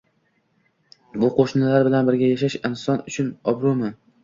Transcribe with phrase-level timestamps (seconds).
[1.23, 3.95] Boy qo‘shnilar bilan birga yashash inson uchun obro‘mi?